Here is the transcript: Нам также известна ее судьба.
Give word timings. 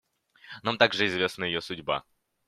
Нам 0.63 0.79
также 0.79 1.05
известна 1.05 1.43
ее 1.43 1.61
судьба. 1.61 2.03